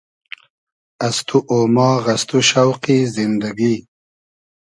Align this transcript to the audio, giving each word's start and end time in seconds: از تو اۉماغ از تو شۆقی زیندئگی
از 1.07 1.15
تو 1.27 1.37
اۉماغ 1.55 2.03
از 2.15 2.21
تو 2.29 2.37
شۆقی 2.49 2.99
زیندئگی 3.15 3.75